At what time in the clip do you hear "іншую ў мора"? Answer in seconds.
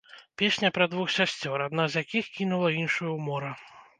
2.81-3.53